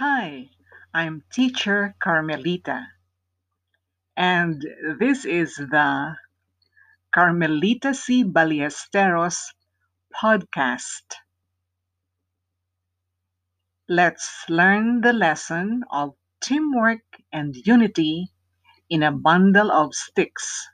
Hi, 0.00 0.48
I'm 0.94 1.24
teacher 1.30 1.94
Carmelita, 2.02 2.86
and 4.16 4.64
this 4.98 5.26
is 5.26 5.56
the 5.56 6.16
Carmelita 7.14 7.92
C. 7.92 8.24
Ballesteros 8.24 9.52
podcast. 10.10 11.04
Let's 13.90 14.46
learn 14.48 15.02
the 15.02 15.12
lesson 15.12 15.84
of 15.90 16.16
teamwork 16.40 17.04
and 17.30 17.54
unity 17.54 18.32
in 18.88 19.02
a 19.02 19.12
bundle 19.12 19.70
of 19.70 19.94
sticks. 19.94 20.66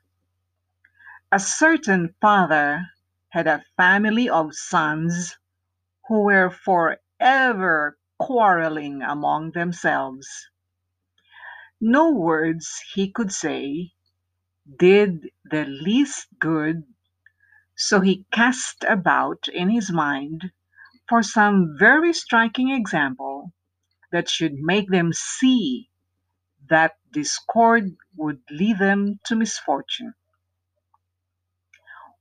A 1.32 1.40
certain 1.40 2.14
father 2.20 2.86
had 3.30 3.48
a 3.48 3.64
family 3.76 4.30
of 4.30 4.54
sons 4.54 5.36
who 6.06 6.20
were 6.22 6.48
forever 6.48 7.98
quarreling 8.18 9.02
among 9.02 9.52
themselves. 9.52 10.50
No 11.80 12.10
words 12.12 12.82
he 12.94 13.10
could 13.10 13.32
say 13.32 13.92
did 14.78 15.30
the 15.44 15.64
least 15.64 16.28
good, 16.38 16.84
so 17.76 18.00
he 18.00 18.26
cast 18.32 18.84
about 18.88 19.48
in 19.48 19.70
his 19.70 19.90
mind 19.92 20.52
for 21.08 21.22
some 21.22 21.76
very 21.78 22.12
striking 22.12 22.70
example 22.70 23.52
that 24.12 24.28
should 24.28 24.54
make 24.54 24.90
them 24.90 25.12
see 25.12 25.90
that 26.68 26.96
discord 27.12 27.96
would 28.16 28.42
lead 28.50 28.78
them 28.78 29.20
to 29.24 29.36
misfortune. 29.36 30.14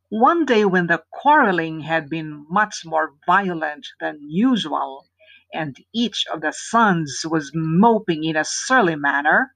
One 0.10 0.46
day, 0.46 0.66
when 0.66 0.88
the 0.88 1.04
quarreling 1.12 1.82
had 1.82 2.10
been 2.10 2.48
much 2.50 2.84
more 2.86 3.14
violent 3.28 3.88
than 4.00 4.20
usual, 4.22 5.06
and 5.56 5.78
each 5.94 6.26
of 6.34 6.42
the 6.42 6.54
sons 6.54 7.26
was 7.30 7.52
moping 7.56 8.26
in 8.26 8.36
a 8.38 8.46
surly 8.46 8.96
manner, 8.98 9.56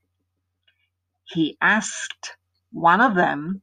he 1.25 1.57
asked 1.61 2.37
one 2.71 3.01
of 3.01 3.15
them 3.15 3.61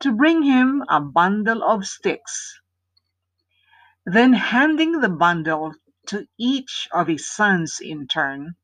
to 0.00 0.12
bring 0.12 0.42
him 0.42 0.84
a 0.88 1.00
bundle 1.00 1.62
of 1.64 1.86
sticks. 1.86 2.60
Then, 4.06 4.32
handing 4.34 5.00
the 5.00 5.08
bundle 5.10 5.74
to 6.08 6.26
each 6.38 6.88
of 6.92 7.08
his 7.08 7.28
sons 7.28 7.78
in 7.80 8.08
turn, 8.08 8.56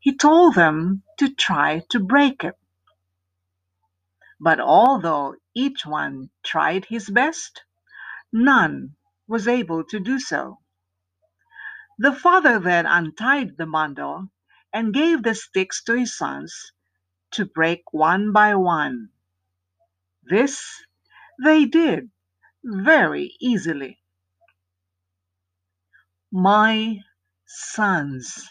he 0.00 0.16
told 0.16 0.54
them 0.54 1.02
to 1.18 1.34
try 1.34 1.82
to 1.90 2.00
break 2.00 2.44
it. 2.44 2.54
But 4.40 4.60
although 4.60 5.36
each 5.54 5.86
one 5.86 6.30
tried 6.44 6.86
his 6.86 7.10
best, 7.10 7.64
none 8.32 8.96
was 9.28 9.48
able 9.48 9.84
to 9.84 10.00
do 10.00 10.20
so. 10.20 10.58
The 11.98 12.12
father 12.12 12.58
then 12.58 12.86
untied 12.86 13.56
the 13.56 13.66
bundle 13.66 14.30
and 14.72 14.94
gave 14.94 15.22
the 15.22 15.34
sticks 15.34 15.82
to 15.84 15.94
his 15.94 16.16
sons 16.16 16.72
to 17.32 17.46
break 17.46 17.92
one 17.92 18.32
by 18.32 18.54
one. 18.56 19.10
This 20.24 20.84
they 21.44 21.66
did 21.66 22.10
very 22.64 23.36
easily. 23.40 24.00
My 26.32 27.00
sons, 27.46 28.50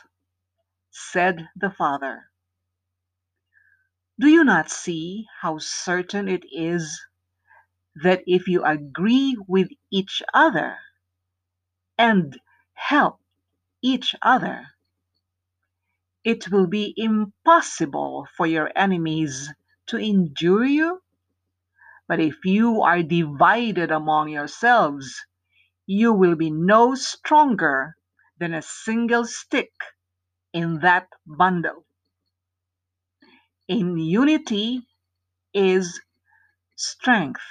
said 0.92 1.50
the 1.56 1.72
father, 1.72 2.32
do 4.20 4.28
you 4.30 4.44
not 4.44 4.72
see 4.72 5.28
how 5.42 5.60
certain 5.60 6.28
it 6.30 6.44
is 6.52 7.02
that 7.96 8.24
if 8.28 8.48
you 8.48 8.64
agree 8.66 9.38
with 9.48 9.70
each 9.92 10.24
other 10.34 10.78
and 11.98 12.40
help 12.76 13.20
each 13.84 14.16
other, 14.24 14.68
it 16.24 16.50
will 16.50 16.68
be 16.68 16.94
impossible 16.98 18.28
for 18.36 18.48
your 18.48 18.72
enemies 18.76 19.52
to 19.88 20.00
injure 20.00 20.66
you? 20.66 21.02
But 22.08 22.20
if 22.20 22.46
you 22.46 22.82
are 22.82 23.04
divided 23.04 23.92
among 23.92 24.30
yourselves, 24.30 25.26
you 25.86 26.14
will 26.14 26.36
be 26.36 26.50
no 26.50 26.96
stronger 26.96 27.96
than 28.40 28.54
a 28.54 28.62
single 28.62 29.26
stick 29.26 29.74
in 30.54 30.80
that 30.80 31.08
bundle. 31.26 31.86
In 33.68 33.98
unity 33.98 34.88
is 35.54 36.02
strength. 36.76 37.42